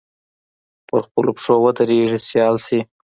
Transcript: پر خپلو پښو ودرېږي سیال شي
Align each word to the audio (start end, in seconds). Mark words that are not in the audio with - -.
پر 0.87 0.99
خپلو 1.07 1.31
پښو 1.37 1.55
ودرېږي 1.63 2.19
سیال 2.29 2.55
شي 2.65 2.79